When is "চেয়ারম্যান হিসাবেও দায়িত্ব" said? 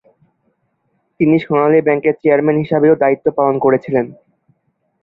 2.21-3.25